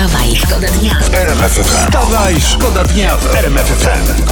[0.00, 1.64] Wstawaj, szkoda dnia w RMF FM.
[1.64, 4.22] Wstawaj, szkoda dnia w RMF FM.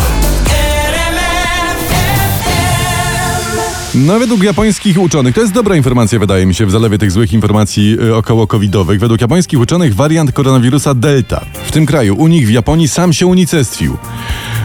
[3.94, 7.32] No według japońskich uczonych, to jest dobra informacja wydaje mi się w zalewie tych złych
[7.32, 9.00] informacji y, około covidowych.
[9.00, 13.26] Według japońskich uczonych wariant koronawirusa Delta w tym kraju, u nich w Japonii sam się
[13.26, 13.96] unicestwił.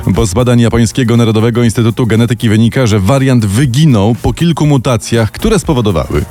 [0.08, 5.60] Bo z badań Japońskiego Narodowego Instytutu Genetyki wynika, że wariant wyginął po kilku mutacjach, które
[5.60, 6.26] spowodowały,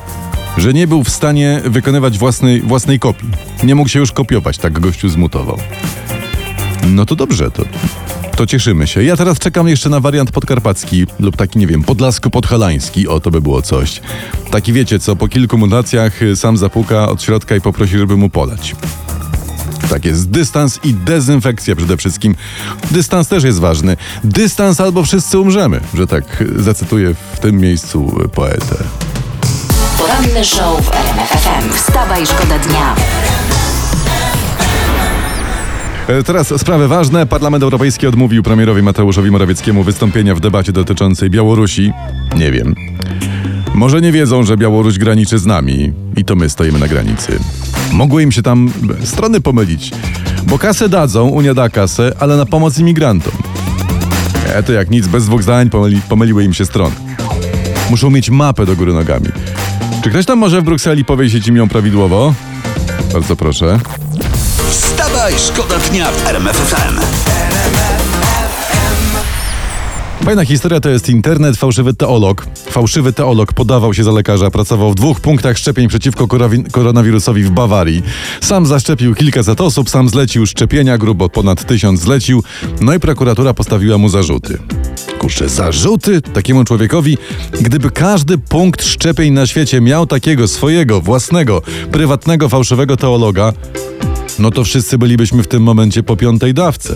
[0.59, 3.52] że nie był w stanie wykonywać własnej, własnej kopii.
[3.63, 5.59] Nie mógł się już kopiować, tak gościu zmutował.
[6.87, 7.65] No to dobrze, to,
[8.37, 9.05] to cieszymy się.
[9.05, 13.09] Ja teraz czekam jeszcze na wariant podkarpacki lub taki, nie wiem, podlasko-podhalański.
[13.09, 14.01] O, to by było coś.
[14.51, 18.31] Taki wiecie, co po kilku mutacjach y, sam zapuka od środka i poprosi, żeby mu
[18.31, 18.77] podać.
[19.91, 20.31] Tak jest.
[20.31, 22.35] Dystans i dezynfekcja przede wszystkim.
[22.91, 23.97] Dystans też jest ważny.
[24.25, 28.85] Dystans albo wszyscy umrzemy, że tak y, zacytuję w tym miejscu y, poetę.
[30.03, 31.73] Poranny show w RMF FM.
[31.73, 32.95] Wstawaj, szkoda dnia.
[36.09, 37.27] E, Teraz sprawy ważne.
[37.27, 41.93] Parlament Europejski odmówił premierowi Mateuszowi Morawieckiemu wystąpienia w debacie dotyczącej Białorusi.
[42.37, 42.75] Nie wiem.
[43.75, 47.39] Może nie wiedzą, że Białoruś graniczy z nami i to my stoimy na granicy.
[47.93, 48.71] Mogły im się tam
[49.05, 49.91] strony pomylić,
[50.47, 53.33] bo kasę dadzą, Unia da kasę, ale na pomoc imigrantom.
[54.55, 56.95] E to jak nic, bez dwóch zdań pomyli, pomyliły im się strony.
[57.91, 59.29] Muszą mieć mapę do góry nogami.
[60.03, 62.35] Czy ktoś tam może w Brukseli powiedzieć im ją prawidłowo?
[63.13, 63.79] Bardzo proszę.
[64.71, 67.01] Wstawaj, szkoda dnia w RMF FM.
[70.25, 71.57] Fajna historia to jest internet.
[71.57, 72.47] Fałszywy teolog.
[72.71, 76.29] Fałszywy teolog podawał się za lekarza, pracował w dwóch punktach szczepień przeciwko
[76.73, 78.03] koronawirusowi w Bawarii.
[78.41, 82.43] Sam zaszczepił kilkaset osób, sam zlecił szczepienia, grubo ponad tysiąc zlecił.
[82.81, 84.59] No i prokuratura postawiła mu zarzuty.
[85.23, 87.19] Kurczę, zarzuty takiemu człowiekowi,
[87.61, 93.53] gdyby każdy punkt szczepień na świecie miał takiego swojego, własnego, prywatnego, fałszywego teologa,
[94.39, 96.95] no to wszyscy bylibyśmy w tym momencie po piątej dawce.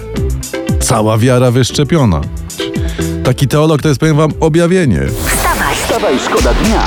[0.80, 2.20] Cała wiara wyszczepiona.
[3.24, 5.00] Taki teolog to jest, powiem wam, objawienie.
[5.26, 6.82] Wstawaj, Wstawaj, szkoda dnia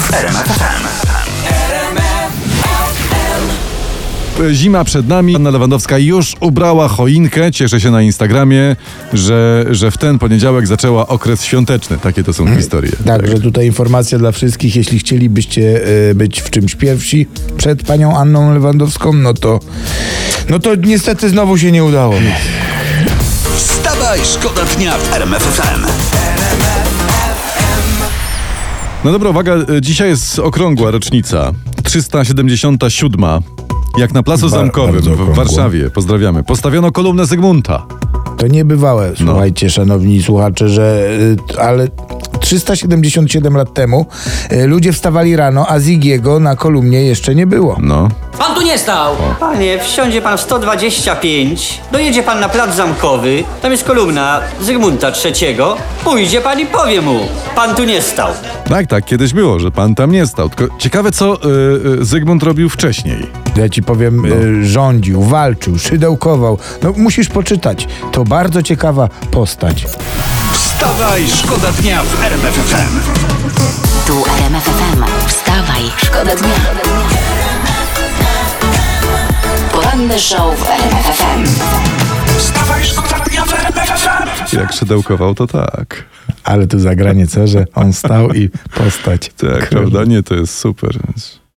[0.00, 1.05] w
[4.52, 5.36] Zima przed nami.
[5.36, 7.52] Anna Lewandowska już ubrała choinkę.
[7.52, 8.76] Cieszę się na Instagramie,
[9.12, 11.98] że, że w ten poniedziałek zaczęła okres świąteczny.
[11.98, 12.92] Takie to są historie.
[13.04, 15.80] Także tutaj informacja dla wszystkich, jeśli chcielibyście
[16.10, 17.26] e, być w czymś pierwsi
[17.56, 19.60] przed panią Anną Lewandowską, no to
[20.48, 22.14] no to niestety znowu się nie udało.
[23.56, 25.86] Wstawaj, szkoda dnia w RMF FM.
[29.04, 31.52] No dobra, uwaga, e, dzisiaj jest okrągła rocznica.
[31.82, 33.42] 377.
[33.96, 35.34] Jak na Placu Bar- Zamkowym w okrągło.
[35.34, 37.86] Warszawie, pozdrawiamy, postawiono kolumnę Zygmunta.
[38.36, 39.26] To niebywałe, No.
[39.32, 41.08] słuchajcie, szanowni słuchacze, że
[41.56, 41.88] y, ale
[42.40, 44.06] 377 lat temu
[44.52, 47.76] y, ludzie wstawali rano, a Zigiego na kolumnie jeszcze nie było.
[47.80, 48.08] No.
[48.38, 49.14] Pan tu nie stał!
[49.40, 55.56] Panie, wsiądzie pan w 125, dojedzie pan na plac zamkowy, tam jest kolumna Zygmunta III,
[56.04, 57.18] pójdzie pan i powie mu,
[57.56, 58.32] pan tu nie stał.
[58.68, 60.48] Tak, tak, kiedyś było, że pan tam nie stał.
[60.48, 61.48] Tylko ciekawe, co y,
[62.00, 63.30] y, Zygmunt robił wcześniej.
[63.56, 64.36] Ja ci powiem, No.
[64.36, 66.58] y, rządził, walczył, szydełkował.
[66.82, 67.88] No musisz poczytać.
[68.12, 69.86] To bardzo ciekawa postać.
[70.52, 73.00] Wstawaj, szkoda dnia w RMF FM.
[74.06, 75.04] tu RMF FM.
[75.28, 76.54] Wstawaj, szkoda dnia.
[79.72, 81.44] Poranny show w RMF FM.
[82.38, 83.25] Wstawaj, szkoda dnia.
[84.52, 86.04] Jak szydełkował, to tak.
[86.44, 89.30] Ale tu zagranie co, że on stał i postać.
[89.36, 90.04] Tak, prawda?
[90.04, 90.90] Nie, to jest super.